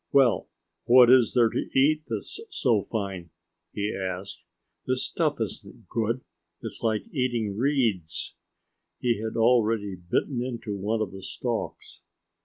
[0.11, 0.49] "Well
[0.85, 3.29] what is there to eat that's so fine?"
[3.71, 4.41] he asked.
[4.87, 6.21] "This stuff isn't good.
[6.61, 8.35] It's like eating reeds."
[8.99, 12.01] He had already bitten into one of the stalks.